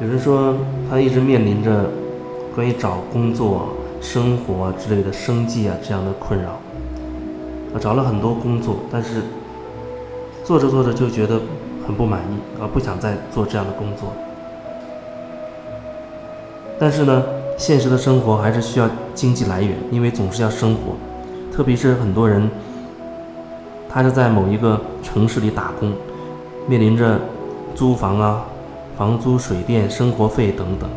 [0.00, 0.54] 有人说
[0.88, 1.90] 他一直面临着
[2.54, 3.70] 关于找工作、
[4.00, 6.60] 生活之类的生计啊这样的困扰。
[7.72, 9.22] 他找了很多工作，但是
[10.44, 11.40] 做着做着就觉得
[11.86, 14.12] 很不满意，而不想再做这样的工作。
[16.78, 17.24] 但是呢，
[17.58, 20.94] 现实的生活还是需要经济来源，因为总是要生活。
[21.52, 22.48] 特别是很多人，
[23.88, 25.92] 他是在某一个城市里打工，
[26.66, 27.20] 面临着
[27.74, 28.46] 租房啊。
[28.96, 30.90] 房租、水电、生活费等等。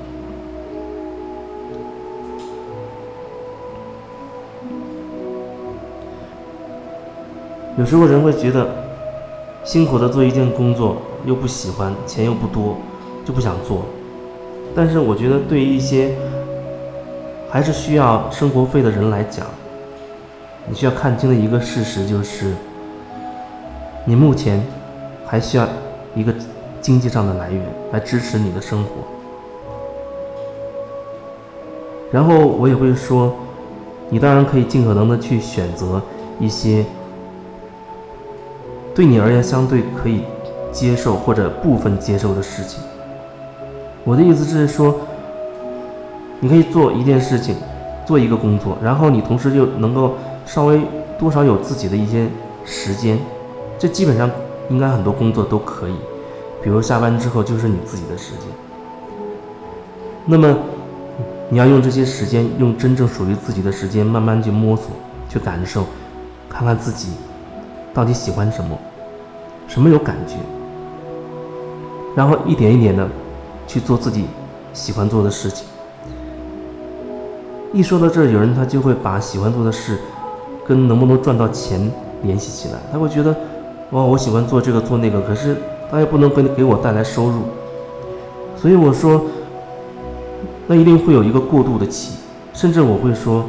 [7.78, 8.68] 有时候人会觉得，
[9.64, 12.78] 辛苦的做一件工作又不喜欢，钱又不多，
[13.24, 13.86] 就不想做。
[14.76, 16.16] 但是我觉得，对于一些
[17.52, 19.46] 还是需要生活费的人来讲，
[20.66, 22.54] 你需要看清的一个事实就是，
[24.06, 24.66] 你目前
[25.26, 25.68] 还需要
[26.16, 26.34] 一个。
[26.82, 28.90] 经济上的来源来支持你的生活，
[32.12, 33.36] 然后我也会说，
[34.10, 36.02] 你当然可以尽可能的去选择
[36.40, 36.84] 一些
[38.96, 40.24] 对你而言相对可以
[40.72, 42.82] 接受或者部分接受的事情。
[44.04, 45.02] 我的意思是说，
[46.42, 47.56] 你可以做一件事情，
[48.06, 50.82] 做一个工作，然后你同时又能够稍微
[51.18, 52.28] 多少有自己的一些
[52.66, 53.18] 时间，
[53.78, 54.30] 这基本上
[54.70, 55.96] 应该很多工作都可以。
[56.64, 58.48] 比如下班之后就是你自己的时间，
[60.26, 60.58] 那么
[61.50, 64.88] 你要用这些时间，用真正属于自己的时间，慢慢去摸索，
[65.30, 65.86] 去感受，
[66.50, 67.10] 看看自己
[67.94, 68.78] 到底喜欢什么，
[69.68, 70.36] 什么有感觉，
[72.16, 73.08] 然后一点一点的
[73.68, 74.26] 去做自己
[74.74, 75.68] 喜欢做的事情。
[77.74, 79.98] 一说到这儿，有人他就会把喜欢做的事
[80.68, 81.92] 跟能不能赚到钱
[82.24, 83.36] 联系起来，他会觉得，
[83.92, 85.58] 哇，我喜欢做这个做那个，可是。
[85.94, 87.42] 他又不能给给我带来收入，
[88.56, 89.26] 所以我说，
[90.66, 92.14] 那一定会有一个过渡的期，
[92.54, 93.44] 甚至我会说，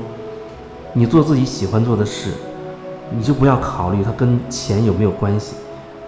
[0.92, 2.30] 你做自己喜欢做的事，
[3.16, 5.54] 你就不要考虑它跟钱有没有关系。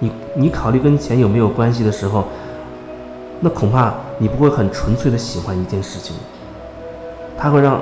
[0.00, 2.24] 你你考虑跟钱有没有关系的时候，
[3.38, 6.16] 那恐怕你不会很纯粹的喜欢一件事情，
[7.38, 7.80] 它会让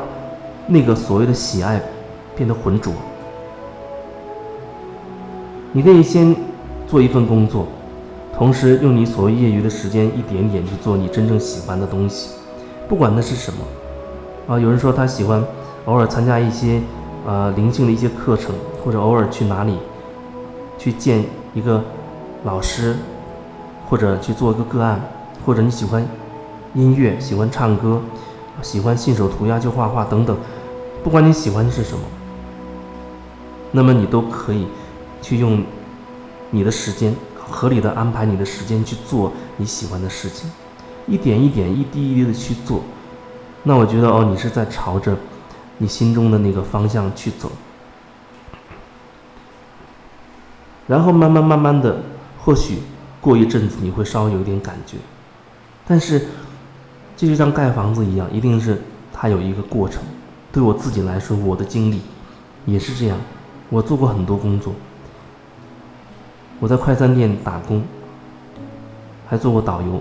[0.67, 1.81] 那个所谓的喜爱
[2.37, 2.93] 变得浑浊。
[5.73, 6.35] 你可以先
[6.87, 7.67] 做一份工作。
[8.35, 12.31] 同时，用你所谓业余的时间，一点点去做你真正喜欢的东西，
[12.89, 13.59] 不管那是什么。
[14.49, 15.45] 啊，有人说他喜欢
[15.85, 16.81] 偶尔参加一些
[17.27, 19.79] 呃灵性的一些课程，或者偶尔去哪里
[20.79, 21.25] 去见
[21.55, 21.85] 一个
[22.45, 22.97] 老师，
[23.89, 25.01] 或者去做一个个案，
[25.47, 26.05] 或者你喜欢
[26.75, 28.01] 音乐，喜欢唱歌，
[28.61, 30.37] 喜欢信手涂鸦就画画等等，
[31.03, 32.05] 不管你喜欢的是什么，
[33.71, 34.67] 那么你都可以
[35.23, 35.65] 去用
[36.51, 37.15] 你的时间。
[37.51, 40.51] 合理的安排你的时间去做你喜欢的事情，
[41.07, 42.81] 一点一点、一滴一滴的去做，
[43.65, 45.15] 那我觉得哦，你是在朝着
[45.77, 47.51] 你心中的那个方向去走，
[50.87, 52.01] 然后慢慢慢慢的，
[52.43, 52.79] 或许
[53.21, 54.97] 过一阵子你会稍微有点感觉，
[55.87, 56.29] 但是
[57.17, 58.81] 这就像盖房子一样，一定是
[59.13, 60.03] 它有一个过程。
[60.51, 62.01] 对我自己来说，我的经历
[62.67, 63.17] 也是这样，
[63.71, 64.75] 我做过很多工作。
[66.61, 67.83] 我在快餐店打工，
[69.27, 70.01] 还做过导游，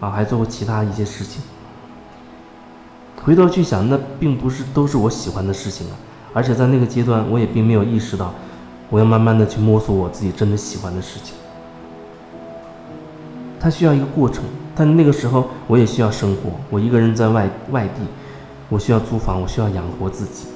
[0.00, 1.42] 啊，还做过其他一些事情。
[3.22, 5.96] 回头去想，那并不是都是我喜欢的事情啊，
[6.32, 8.34] 而且在那个阶段，我也并没有意识到，
[8.90, 11.34] 我要慢慢的去摸索我自己真的喜欢的事情。
[13.60, 14.44] 它需要一个过程，
[14.76, 18.02] 但那个时候我也需要生活，我一个人在外外地，
[18.68, 20.46] 我需要租房，我需要养活自己，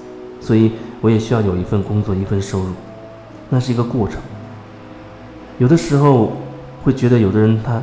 [0.40, 2.72] 所以我也需要有一份工作，一份收入，
[3.48, 4.18] 那是一个过程。
[5.58, 6.32] 有的时候
[6.82, 7.82] 会觉得有的人他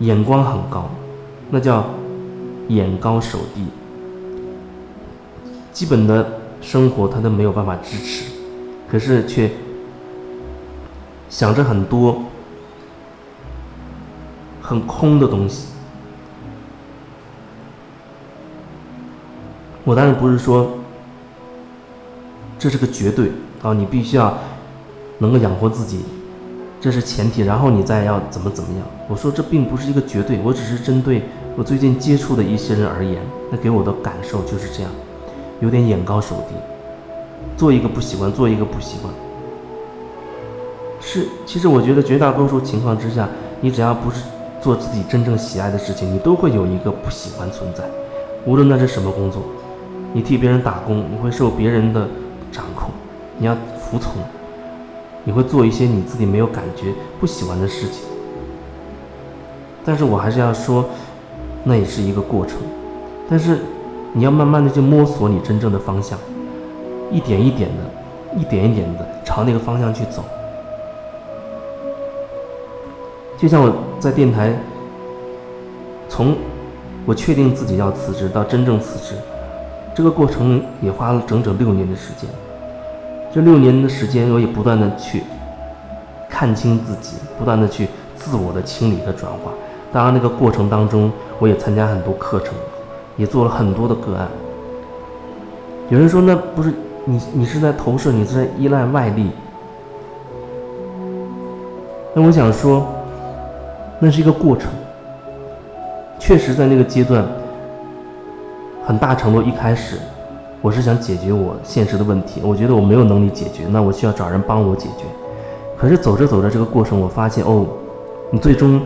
[0.00, 0.90] 眼光很高，
[1.50, 1.86] 那叫
[2.68, 3.66] 眼高手低，
[5.72, 8.30] 基本的生活他都没有办法支持，
[8.90, 9.50] 可是却
[11.28, 12.22] 想着很多
[14.62, 15.66] 很空的东西。
[19.84, 20.70] 我当然不是说
[22.58, 23.32] 这是个绝对
[23.62, 24.38] 啊，你必须要
[25.18, 26.04] 能够养活自己。
[26.80, 28.86] 这是前提，然后你再要怎么怎么样？
[29.08, 31.22] 我说这并不是一个绝对，我只是针对
[31.56, 34.90] 我最近接触的一些人而言，那给我的感受就是这样，
[35.60, 36.54] 有点眼高手低，
[37.56, 39.14] 做一个不喜欢，做一个不习惯。
[41.00, 43.28] 是，其实我觉得绝大多数情况之下，
[43.60, 44.24] 你只要不是
[44.62, 47.82] 做自己真正喜爱的事情，你都会有一个不喜欢存在，
[48.46, 49.42] 无论那是什么工作，
[50.12, 52.06] 你替别人打工，你会受别人的
[52.52, 52.90] 掌控，
[53.38, 54.22] 你要服从，
[55.24, 58.04] 你会做一些你自己没有感觉、不喜欢的事情。
[59.84, 60.84] 但是我还是要说，
[61.64, 62.58] 那也是一个过程。
[63.28, 63.58] 但是
[64.12, 66.16] 你要慢慢的去摸索你真正的方向，
[67.10, 70.22] 一点一点的，一点一点的朝那个方向去走。
[73.36, 74.52] 就像我在电台，
[76.08, 76.34] 从
[77.06, 79.14] 我确定自己要辞职到真正辞职，
[79.94, 82.28] 这个过程也花了整整六年的时间。
[83.32, 85.22] 这六年的时间，我也不断的去
[86.28, 89.52] 看清自己，不断的去自我的清理和转化。
[89.92, 91.08] 当然，那个过程当中，
[91.38, 92.52] 我也参加很多课程，
[93.16, 94.26] 也做了很多的个案。
[95.90, 99.30] 有人说，那不是你，你是在投射，你是在依赖外力。
[102.14, 102.84] 那我想说。
[104.04, 104.68] 那是一个过程，
[106.18, 107.24] 确实在那个阶段，
[108.84, 109.96] 很大程度一开始，
[110.60, 115.04] 我是想解决我现实的问题，我觉得我没有能力解决，那我需要找人帮我解决。
[115.78, 117.64] 可是走着走着这个过程，我发现哦，
[118.32, 118.80] 你最终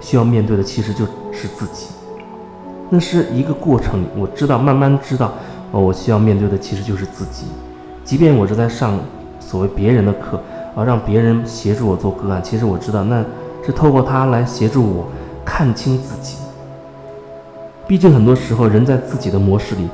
[0.00, 1.86] 需要面对的其实就是自己。
[2.90, 5.34] 那是一个过程，我知道，慢慢知道，
[5.70, 7.46] 哦，我需要面对的其实就是自己。
[8.02, 8.98] 即便我是在上
[9.38, 10.40] 所谓别人的课，
[10.74, 13.24] 啊，让别人协助我做个案，其实我知道那。
[13.64, 15.06] 是透过它来协助我
[15.44, 16.36] 看清自己。
[17.86, 19.88] 毕竟很多时候，人在自己的模式里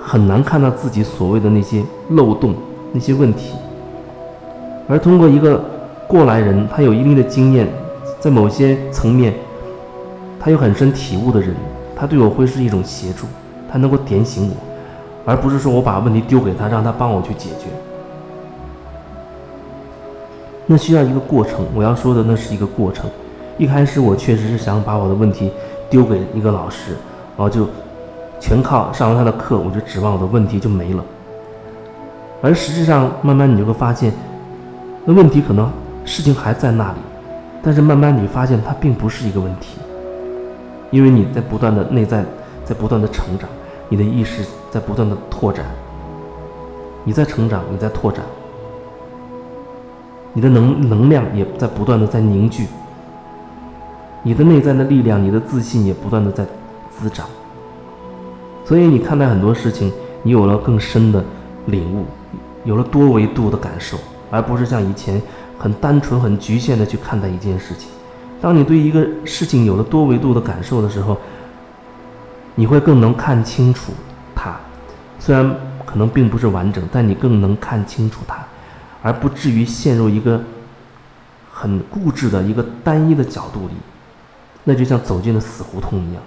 [0.00, 2.54] 很难看到自己所谓的那些漏洞、
[2.92, 3.54] 那些问题。
[4.88, 5.62] 而通过一个
[6.06, 7.68] 过来人，他有一定的经验，
[8.20, 9.34] 在某些层面，
[10.38, 11.54] 他有很深体悟的人，
[11.96, 13.26] 他对我会是一种协助，
[13.70, 14.54] 他能够点醒我，
[15.24, 17.66] 而不是说我把问题丢给他，让他帮我去解决。
[20.66, 23.10] 那需要一个过程，我要说的那是一个过程。
[23.58, 25.50] 一开始我确实是想把我的问题
[25.88, 26.92] 丢给一个老师，
[27.36, 27.68] 然后就
[28.40, 31.04] 全靠上完他的课，我就指望我的问题就没了。
[32.42, 34.12] 而实际上，慢慢你就会发现，
[35.04, 35.70] 那问题可能
[36.04, 36.98] 事情还在那里，
[37.62, 39.78] 但是慢慢你发现它并不是一个问题，
[40.90, 42.24] 因为你在不断的内在
[42.64, 43.48] 在不断的成长，
[43.88, 45.64] 你的意识在不断的拓展，
[47.04, 48.24] 你在成长，你在拓展。
[50.34, 52.66] 你的能能量也在不断的在凝聚，
[54.22, 56.44] 你的内在的力量，你的自信也不断的在
[56.90, 57.26] 滋长。
[58.64, 59.92] 所以你看待很多事情，
[60.22, 61.24] 你有了更深的
[61.66, 62.04] 领悟，
[62.64, 63.96] 有了多维度的感受，
[64.30, 65.22] 而不是像以前
[65.56, 67.88] 很单纯、很局限的去看待一件事情。
[68.40, 71.16] 当你对一个事情有了多维度的感受的时候，
[72.56, 73.92] 你会更能看清楚
[74.34, 74.56] 它。
[75.20, 75.54] 虽然
[75.86, 78.38] 可能并不是完整，但你更能看清楚它。
[79.04, 80.42] 而不至于陷入一个
[81.52, 83.74] 很固执的一个单一的角度里，
[84.64, 86.22] 那就像走进了死胡同一样。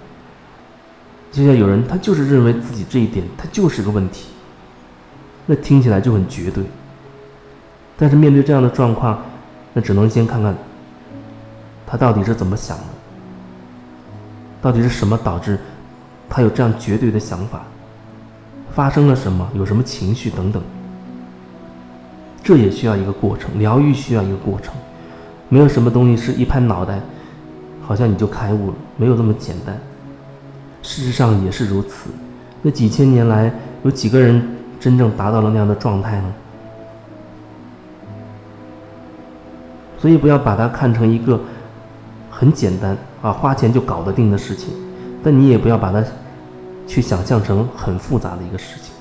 [1.32, 4.28] 就像有人他就是认为自己这一点他就是个问题，
[5.46, 6.62] 那听起来就很绝对。
[7.96, 9.20] 但是面对这样的状况，
[9.72, 10.56] 那只能先看看
[11.84, 12.84] 他到底是怎么想的，
[14.62, 15.58] 到底是什么导致
[16.30, 17.64] 他有这样绝对的想法，
[18.72, 20.62] 发生了什么，有什么情绪等等。
[22.48, 24.72] 这也需要一个过程，疗愈需要一个过程，
[25.50, 26.98] 没有什么东西是一拍脑袋，
[27.82, 29.78] 好像你就开悟了，没有这么简单。
[30.82, 32.08] 事实上也是如此。
[32.62, 33.52] 那几千年来，
[33.82, 34.42] 有几个人
[34.80, 36.34] 真正达到了那样的状态呢？
[39.98, 41.38] 所以不要把它看成一个
[42.30, 44.70] 很简单啊，花钱就搞得定的事情，
[45.22, 46.02] 但你也不要把它
[46.86, 48.94] 去想象成很复杂的一个事情。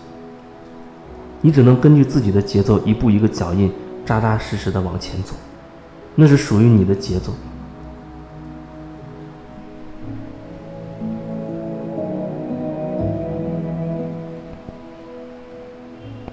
[1.47, 3.71] 你只能根据自己的节奏，一步一个脚印，
[4.05, 5.33] 扎扎实实的往前走，
[6.13, 7.31] 那是属于你的节奏。